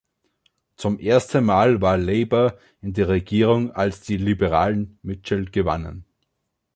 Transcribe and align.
Zum 0.77 0.97
ersten 0.97 1.45
Mal 1.45 1.79
war 1.79 1.95
Labour 1.95 2.57
in 2.81 2.93
der 2.93 3.07
Regierung, 3.07 3.69
als 3.69 4.01
die 4.01 4.17
Liberalen 4.17 4.97
Mitchell 5.03 5.45
gewannen. 5.45 6.05